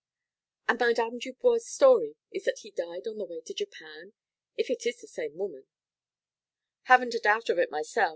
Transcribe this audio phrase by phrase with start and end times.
[0.67, 4.13] "And Madame Delano's story is that he died on the way to Japan
[4.57, 5.67] if it is the same woman"
[6.89, 8.09] "Haven't a doubt of it myself.